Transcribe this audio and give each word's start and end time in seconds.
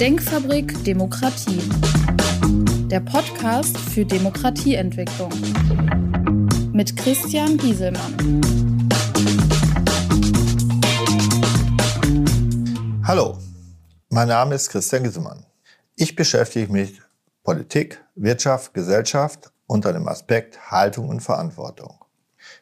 Denkfabrik 0.00 0.84
Demokratie. 0.84 1.62
Der 2.90 3.00
Podcast 3.00 3.78
für 3.78 4.04
Demokratieentwicklung. 4.04 5.32
Mit 6.74 6.94
Christian 6.98 7.56
Gieselmann. 7.56 8.42
Hallo, 13.04 13.38
mein 14.10 14.28
Name 14.28 14.56
ist 14.56 14.68
Christian 14.68 15.04
Gieselmann. 15.04 15.46
Ich 15.94 16.14
beschäftige 16.14 16.70
mich 16.70 16.92
mit 16.92 17.02
Politik, 17.42 18.04
Wirtschaft, 18.16 18.74
Gesellschaft 18.74 19.50
unter 19.66 19.94
dem 19.94 20.06
Aspekt 20.08 20.70
Haltung 20.70 21.08
und 21.08 21.20
Verantwortung. 21.20 22.04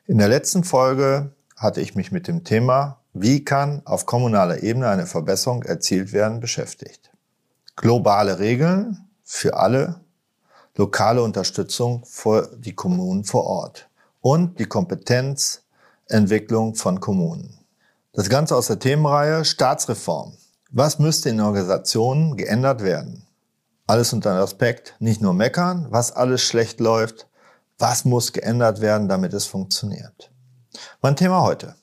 In 0.07 0.19
der 0.19 0.29
letzten 0.29 0.63
Folge 0.63 1.33
hatte 1.57 1.81
ich 1.81 1.97
mich 1.97 2.13
mit 2.13 2.29
dem 2.29 2.45
Thema, 2.45 3.01
wie 3.13 3.45
kann 3.45 3.83
auf 3.87 4.07
kommunaler 4.07 4.63
Ebene 4.63 4.89
eine 4.89 5.07
Verbesserung 5.07 5.65
erzielt 5.65 6.13
werden, 6.13 6.39
beschäftigt. 6.39 7.11
Globale 7.85 8.39
Regeln 8.39 9.09
für 9.25 9.59
alle, 9.59 10.01
lokale 10.75 11.23
Unterstützung 11.23 12.03
für 12.07 12.49
die 12.57 12.75
Kommunen 12.75 13.25
vor 13.25 13.45
Ort 13.45 13.91
und 14.23 14.59
die 14.59 14.65
Kompetenzentwicklung 14.65 16.77
von 16.77 16.99
Kommunen. 16.99 17.59
Das 18.15 18.31
Ganze 18.31 18.57
aus 18.57 18.69
der 18.69 18.79
Themenreihe 18.79 19.45
Staatsreform. 19.45 20.33
Was 20.71 20.99
müsste 20.99 21.29
in 21.29 21.43
Organisationen 21.43 22.39
geändert 22.39 22.83
werden? 22.83 23.27
Alles 23.87 24.15
unter 24.15 24.33
dem 24.33 24.43
Aspekt 24.43 24.95
nicht 24.99 25.21
nur 25.21 25.35
meckern, 25.35 25.89
was 25.91 26.11
alles 26.11 26.41
schlecht 26.41 26.81
läuft, 26.81 27.29
was 27.79 28.07
muss 28.07 28.33
geändert 28.33 28.81
werden, 28.81 29.11
damit 29.11 29.35
es 29.35 29.45
funktioniert. 29.45 30.31
Mein 31.03 31.17
Thema 31.17 31.43
heute. 31.43 31.75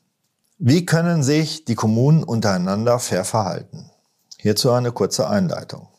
Wie 0.57 0.83
können 0.83 1.21
sich 1.21 1.63
die 1.63 1.75
Kommunen 1.75 2.23
untereinander 2.23 2.97
fair 2.97 3.23
verhalten? 3.23 3.91
Hierzu 4.39 4.71
eine 4.71 4.91
kurze 4.91 5.29
Einleitung. 5.29 5.90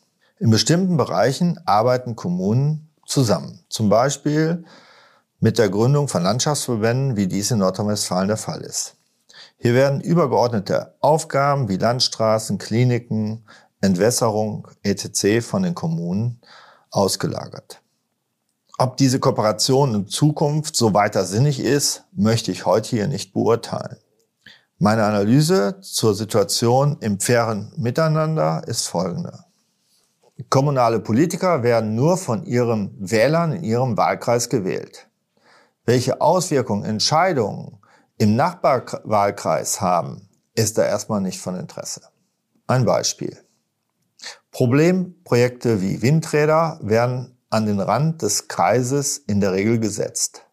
In 0.43 0.49
bestimmten 0.49 0.97
Bereichen 0.97 1.57
arbeiten 1.65 2.17
Kommunen 2.17 2.89
zusammen. 3.05 3.63
Zum 3.69 3.87
Beispiel 3.87 4.65
mit 5.39 5.57
der 5.57 5.69
Gründung 5.69 6.09
von 6.09 6.21
Landschaftsverbänden, 6.21 7.15
wie 7.15 7.27
dies 7.27 7.51
in 7.51 7.59
Nordrhein-Westfalen 7.59 8.27
der 8.27 8.35
Fall 8.35 8.59
ist. 8.59 8.97
Hier 9.55 9.73
werden 9.73 10.01
übergeordnete 10.01 10.95
Aufgaben 10.99 11.69
wie 11.69 11.77
Landstraßen, 11.77 12.57
Kliniken, 12.57 13.45
Entwässerung 13.79 14.67
etc. 14.81 15.39
von 15.39 15.63
den 15.63 15.75
Kommunen 15.75 16.41
ausgelagert. 16.91 17.81
Ob 18.77 18.97
diese 18.97 19.21
Kooperation 19.21 19.95
in 19.95 20.07
Zukunft 20.09 20.75
so 20.75 20.93
weiter 20.93 21.23
sinnig 21.23 21.61
ist, 21.61 22.03
möchte 22.11 22.51
ich 22.51 22.65
heute 22.65 22.89
hier 22.89 23.07
nicht 23.07 23.31
beurteilen. 23.31 23.95
Meine 24.77 25.05
Analyse 25.05 25.79
zur 25.79 26.13
Situation 26.13 26.97
im 26.99 27.21
fairen 27.21 27.71
Miteinander 27.77 28.63
ist 28.67 28.87
folgende. 28.87 29.45
Kommunale 30.49 30.99
Politiker 30.99 31.63
werden 31.63 31.95
nur 31.95 32.17
von 32.17 32.45
ihren 32.45 32.95
Wählern 32.99 33.53
in 33.53 33.63
ihrem 33.63 33.97
Wahlkreis 33.97 34.49
gewählt. 34.49 35.07
Welche 35.85 36.21
Auswirkungen 36.21 36.85
Entscheidungen 36.85 37.79
im 38.17 38.35
Nachbarwahlkreis 38.35 39.81
haben, 39.81 40.29
ist 40.55 40.77
da 40.77 40.85
erstmal 40.85 41.21
nicht 41.21 41.41
von 41.41 41.55
Interesse. 41.55 42.01
Ein 42.67 42.85
Beispiel. 42.85 43.37
Problemprojekte 44.51 45.81
wie 45.81 46.01
Windräder 46.01 46.79
werden 46.81 47.37
an 47.49 47.65
den 47.65 47.79
Rand 47.79 48.21
des 48.21 48.47
Kreises 48.47 49.17
in 49.17 49.41
der 49.41 49.51
Regel 49.51 49.79
gesetzt. 49.79 50.45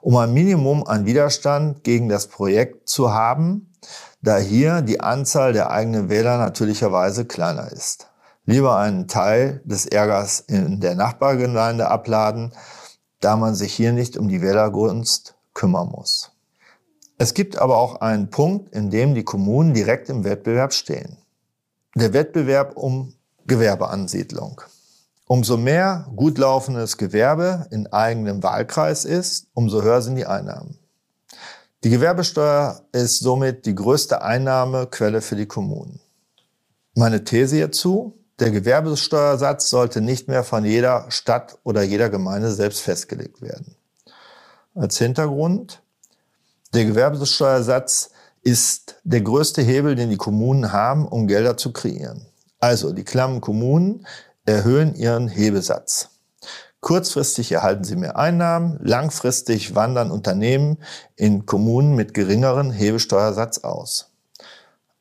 Um 0.00 0.16
ein 0.16 0.32
Minimum 0.32 0.86
an 0.86 1.06
Widerstand 1.06 1.82
gegen 1.82 2.08
das 2.08 2.28
Projekt 2.28 2.88
zu 2.88 3.12
haben, 3.12 3.72
da 4.22 4.38
hier 4.38 4.82
die 4.82 5.00
Anzahl 5.00 5.52
der 5.52 5.70
eigenen 5.70 6.08
Wähler 6.08 6.38
natürlicherweise 6.38 7.24
kleiner 7.24 7.70
ist. 7.72 8.08
Lieber 8.48 8.78
einen 8.78 9.06
Teil 9.06 9.60
des 9.64 9.86
Ärgers 9.86 10.40
in 10.40 10.80
der 10.80 10.94
Nachbargemeinde 10.94 11.88
abladen, 11.88 12.52
da 13.20 13.36
man 13.36 13.54
sich 13.54 13.74
hier 13.74 13.92
nicht 13.92 14.16
um 14.16 14.28
die 14.28 14.42
Wählergunst 14.42 15.34
kümmern 15.54 15.88
muss. 15.88 16.32
Es 17.18 17.34
gibt 17.34 17.58
aber 17.58 17.76
auch 17.76 18.00
einen 18.00 18.30
Punkt, 18.30 18.74
in 18.74 18.90
dem 18.90 19.14
die 19.14 19.24
Kommunen 19.24 19.74
direkt 19.74 20.08
im 20.08 20.24
Wettbewerb 20.24 20.72
stehen 20.72 21.18
der 21.98 22.12
Wettbewerb 22.12 22.76
um 22.76 23.14
Gewerbeansiedlung. 23.46 24.60
Umso 25.26 25.56
mehr 25.56 26.06
gut 26.16 26.38
laufendes 26.38 26.96
Gewerbe 26.96 27.66
in 27.70 27.86
eigenem 27.88 28.42
Wahlkreis 28.42 29.04
ist, 29.04 29.46
umso 29.52 29.82
höher 29.82 30.00
sind 30.00 30.16
die 30.16 30.26
Einnahmen. 30.26 30.78
Die 31.84 31.90
Gewerbesteuer 31.90 32.82
ist 32.92 33.20
somit 33.20 33.66
die 33.66 33.74
größte 33.74 34.22
Einnahmequelle 34.22 35.20
für 35.20 35.36
die 35.36 35.46
Kommunen. 35.46 36.00
Meine 36.94 37.24
These 37.24 37.56
hierzu, 37.56 38.17
der 38.38 38.50
Gewerbesteuersatz 38.50 39.68
sollte 39.68 40.00
nicht 40.00 40.28
mehr 40.28 40.44
von 40.44 40.64
jeder 40.64 41.06
Stadt 41.10 41.58
oder 41.64 41.82
jeder 41.82 42.08
Gemeinde 42.08 42.52
selbst 42.52 42.80
festgelegt 42.80 43.42
werden. 43.42 43.74
Als 44.74 44.98
Hintergrund, 44.98 45.82
der 46.72 46.84
Gewerbesteuersatz 46.84 48.10
ist 48.42 48.96
der 49.02 49.22
größte 49.22 49.62
Hebel, 49.62 49.96
den 49.96 50.10
die 50.10 50.16
Kommunen 50.16 50.72
haben, 50.72 51.08
um 51.08 51.26
Gelder 51.26 51.56
zu 51.56 51.72
kreieren. 51.72 52.26
Also 52.60 52.92
die 52.92 53.04
klammen 53.04 53.40
Kommunen 53.40 54.06
erhöhen 54.44 54.94
ihren 54.94 55.28
Hebesatz. 55.28 56.10
Kurzfristig 56.80 57.50
erhalten 57.50 57.82
sie 57.82 57.96
mehr 57.96 58.16
Einnahmen, 58.16 58.78
langfristig 58.82 59.74
wandern 59.74 60.12
Unternehmen 60.12 60.78
in 61.16 61.44
Kommunen 61.44 61.96
mit 61.96 62.14
geringeren 62.14 62.70
Hebesteuersatz 62.70 63.58
aus. 63.58 64.12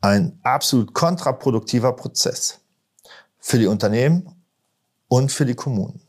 Ein 0.01 0.39
absolut 0.41 0.95
kontraproduktiver 0.95 1.93
Prozess 1.93 2.59
für 3.47 3.59
die 3.59 3.67
Unternehmen 3.67 4.27
und 5.07 5.31
für 5.31 5.45
die 5.45 5.55
Kommunen. 5.55 6.01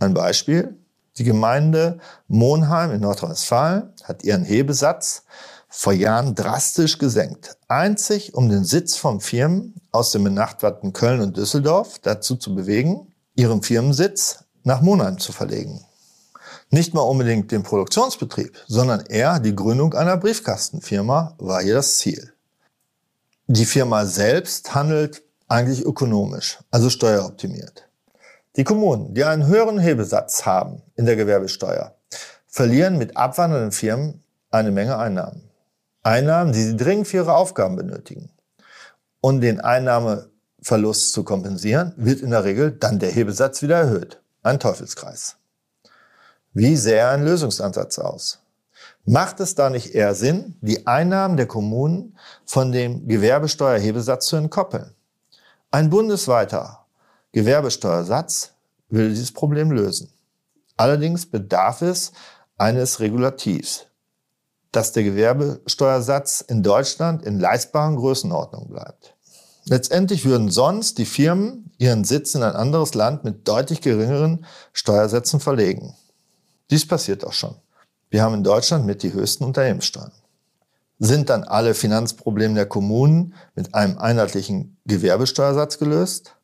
Ein 0.00 0.14
Beispiel. 0.14 0.76
Die 1.16 1.22
Gemeinde 1.22 2.00
Monheim 2.26 2.90
in 2.90 3.02
Nordrhein-Westfalen 3.02 3.92
hat 4.02 4.24
ihren 4.24 4.44
Hebesatz 4.44 5.22
vor 5.68 5.92
Jahren 5.92 6.34
drastisch 6.34 6.98
gesenkt. 6.98 7.56
Einzig 7.68 8.34
um 8.34 8.48
den 8.48 8.64
Sitz 8.64 8.96
von 8.96 9.20
Firmen 9.20 9.74
aus 9.92 10.10
den 10.10 10.24
benachbarten 10.24 10.92
Köln 10.92 11.20
und 11.20 11.36
Düsseldorf 11.36 12.00
dazu 12.00 12.34
zu 12.34 12.52
bewegen, 12.52 13.14
ihren 13.36 13.62
Firmensitz 13.62 14.44
nach 14.64 14.80
Monheim 14.80 15.20
zu 15.20 15.30
verlegen. 15.30 15.84
Nicht 16.70 16.94
mal 16.94 17.02
unbedingt 17.02 17.52
den 17.52 17.62
Produktionsbetrieb, 17.62 18.58
sondern 18.66 19.06
eher 19.06 19.38
die 19.38 19.54
Gründung 19.54 19.94
einer 19.94 20.16
Briefkastenfirma 20.16 21.36
war 21.38 21.62
hier 21.62 21.74
das 21.74 21.98
Ziel. 21.98 22.32
Die 23.46 23.66
Firma 23.66 24.04
selbst 24.04 24.74
handelt 24.74 25.22
eigentlich 25.48 25.84
ökonomisch, 25.84 26.58
also 26.70 26.90
steueroptimiert. 26.90 27.88
Die 28.56 28.64
Kommunen, 28.64 29.14
die 29.14 29.24
einen 29.24 29.46
höheren 29.46 29.78
Hebesatz 29.78 30.46
haben 30.46 30.82
in 30.94 31.06
der 31.06 31.16
Gewerbesteuer, 31.16 31.94
verlieren 32.46 32.96
mit 32.98 33.16
abwandernden 33.16 33.72
Firmen 33.72 34.22
eine 34.50 34.70
Menge 34.70 34.96
Einnahmen. 34.96 35.50
Einnahmen, 36.02 36.52
die 36.52 36.62
sie 36.62 36.76
dringend 36.76 37.08
für 37.08 37.18
ihre 37.18 37.34
Aufgaben 37.34 37.76
benötigen. 37.76 38.30
Und 39.20 39.40
den 39.40 39.60
Einnahmeverlust 39.60 41.12
zu 41.12 41.24
kompensieren, 41.24 41.92
wird 41.96 42.20
in 42.20 42.30
der 42.30 42.44
Regel 42.44 42.70
dann 42.70 42.98
der 42.98 43.10
Hebesatz 43.10 43.60
wieder 43.60 43.76
erhöht. 43.76 44.20
Ein 44.42 44.60
Teufelskreis. 44.60 45.36
Wie 46.54 46.76
sähe 46.76 47.08
ein 47.08 47.24
Lösungsansatz 47.24 47.98
aus? 47.98 48.38
Macht 49.04 49.40
es 49.40 49.54
da 49.54 49.68
nicht 49.68 49.94
eher 49.94 50.14
Sinn, 50.14 50.56
die 50.62 50.86
Einnahmen 50.86 51.36
der 51.36 51.46
Kommunen 51.46 52.16
von 52.46 52.72
dem 52.72 53.06
Gewerbesteuerhebesatz 53.06 54.26
zu 54.26 54.36
entkoppeln? 54.36 54.95
Ein 55.76 55.90
bundesweiter 55.90 56.86
Gewerbesteuersatz 57.32 58.52
will 58.88 59.10
dieses 59.10 59.30
Problem 59.30 59.70
lösen. 59.70 60.10
Allerdings 60.78 61.26
bedarf 61.26 61.82
es 61.82 62.12
eines 62.56 62.98
Regulativs, 63.00 63.84
dass 64.72 64.92
der 64.92 65.02
Gewerbesteuersatz 65.02 66.40
in 66.40 66.62
Deutschland 66.62 67.24
in 67.24 67.38
leistbaren 67.38 67.96
Größenordnungen 67.96 68.70
bleibt. 68.70 69.16
Letztendlich 69.66 70.24
würden 70.24 70.50
sonst 70.50 70.96
die 70.96 71.04
Firmen 71.04 71.70
ihren 71.76 72.04
Sitz 72.04 72.34
in 72.34 72.42
ein 72.42 72.56
anderes 72.56 72.94
Land 72.94 73.24
mit 73.24 73.46
deutlich 73.46 73.82
geringeren 73.82 74.46
Steuersätzen 74.72 75.40
verlegen. 75.40 75.94
Dies 76.70 76.88
passiert 76.88 77.22
auch 77.22 77.34
schon. 77.34 77.54
Wir 78.08 78.22
haben 78.22 78.32
in 78.32 78.44
Deutschland 78.44 78.86
mit 78.86 79.02
die 79.02 79.12
höchsten 79.12 79.44
Unternehmenssteuern. 79.44 80.12
Sind 80.98 81.28
dann 81.28 81.44
alle 81.44 81.74
Finanzprobleme 81.74 82.54
der 82.54 82.66
Kommunen 82.66 83.34
mit 83.54 83.74
einem 83.74 83.98
einheitlichen 83.98 84.78
Gewerbesteuersatz 84.86 85.78
gelöst? 85.78 86.36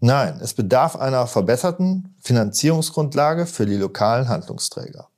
Nein, 0.00 0.40
es 0.42 0.54
bedarf 0.54 0.96
einer 0.96 1.26
verbesserten 1.26 2.14
Finanzierungsgrundlage 2.20 3.46
für 3.46 3.66
die 3.66 3.76
lokalen 3.76 4.28
Handlungsträger. 4.28 5.08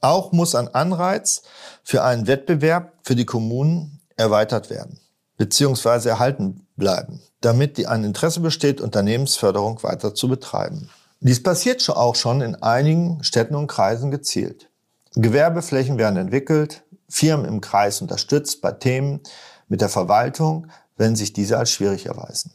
Auch 0.00 0.32
muss 0.32 0.54
ein 0.54 0.74
Anreiz 0.74 1.42
für 1.82 2.04
einen 2.04 2.26
Wettbewerb 2.26 2.92
für 3.02 3.16
die 3.16 3.26
Kommunen 3.26 4.00
erweitert 4.16 4.70
werden 4.70 5.00
bzw. 5.38 6.08
erhalten 6.08 6.66
bleiben, 6.76 7.20
damit 7.40 7.78
die 7.78 7.86
ein 7.86 8.04
Interesse 8.04 8.40
besteht, 8.40 8.80
Unternehmensförderung 8.80 9.82
weiter 9.82 10.14
zu 10.14 10.28
betreiben. 10.28 10.90
Dies 11.20 11.42
passiert 11.42 11.88
auch 11.88 12.14
schon 12.14 12.42
in 12.42 12.54
einigen 12.56 13.24
Städten 13.24 13.54
und 13.54 13.66
Kreisen 13.66 14.10
gezielt. 14.10 14.68
Gewerbeflächen 15.14 15.98
werden 15.98 16.16
entwickelt, 16.16 16.84
Firmen 17.08 17.46
im 17.46 17.60
Kreis 17.60 18.00
unterstützt 18.00 18.60
bei 18.60 18.72
Themen 18.72 19.20
mit 19.68 19.80
der 19.80 19.88
Verwaltung, 19.88 20.66
wenn 20.96 21.16
sich 21.16 21.32
diese 21.32 21.58
als 21.58 21.70
schwierig 21.70 22.06
erweisen. 22.06 22.52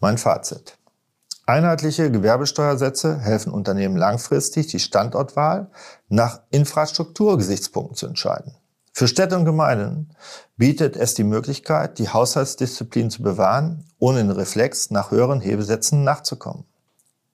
Mein 0.00 0.18
Fazit. 0.18 0.76
Einheitliche 1.46 2.10
Gewerbesteuersätze 2.10 3.18
helfen 3.18 3.52
Unternehmen 3.52 3.96
langfristig, 3.96 4.68
die 4.68 4.78
Standortwahl 4.78 5.70
nach 6.08 6.40
Infrastrukturgesichtspunkten 6.50 7.96
zu 7.96 8.06
entscheiden. 8.06 8.54
Für 8.92 9.08
Städte 9.08 9.36
und 9.36 9.44
Gemeinden 9.44 10.10
bietet 10.56 10.96
es 10.96 11.14
die 11.14 11.24
Möglichkeit, 11.24 11.98
die 11.98 12.08
Haushaltsdisziplin 12.08 13.10
zu 13.10 13.22
bewahren, 13.22 13.84
ohne 13.98 14.18
den 14.18 14.30
Reflex 14.30 14.90
nach 14.90 15.10
höheren 15.10 15.40
Hebesätzen 15.40 16.04
nachzukommen. 16.04 16.64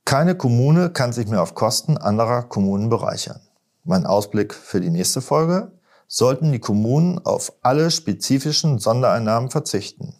Keine 0.04 0.36
Kommune 0.36 0.90
kann 0.90 1.12
sich 1.12 1.26
mehr 1.26 1.42
auf 1.42 1.54
Kosten 1.54 1.98
anderer 1.98 2.44
Kommunen 2.44 2.88
bereichern. 2.88 3.40
Mein 3.84 4.06
Ausblick 4.06 4.54
für 4.54 4.80
die 4.80 4.90
nächste 4.90 5.20
Folge. 5.20 5.72
Sollten 6.10 6.52
die 6.52 6.58
Kommunen 6.58 7.18
auf 7.18 7.52
alle 7.60 7.90
spezifischen 7.90 8.78
Sondereinnahmen 8.78 9.50
verzichten. 9.50 10.14